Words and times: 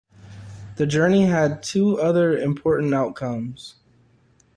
The 0.77 0.87
journey 0.87 1.27
had 1.27 1.61
two 1.61 1.99
other 2.01 2.35
important 2.35 2.91
outcomes. 2.95 3.75